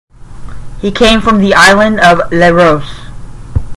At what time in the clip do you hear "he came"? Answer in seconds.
0.79-1.21